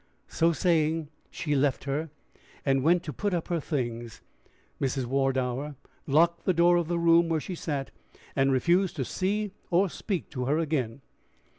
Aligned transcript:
So 0.27 0.51
saying, 0.51 1.09
she 1.29 1.53
left 1.55 1.83
her, 1.83 2.09
and 2.65 2.81
went 2.81 3.03
to 3.03 3.13
put 3.13 3.35
up 3.35 3.49
her 3.49 3.59
things. 3.59 4.23
Mrs. 4.81 5.05
Wardour 5.05 5.75
locked 6.07 6.43
the 6.45 6.55
door 6.55 6.77
of 6.77 6.87
the 6.87 6.97
room 6.97 7.29
where 7.29 7.39
she 7.39 7.53
sat, 7.53 7.91
and 8.35 8.51
refused 8.51 8.95
to 8.95 9.05
see 9.05 9.51
or 9.69 9.91
speak 9.91 10.31
to 10.31 10.45
her 10.45 10.57
again. 10.57 11.01